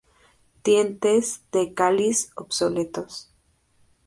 [0.63, 3.31] Dientes del cáliz obsoletos.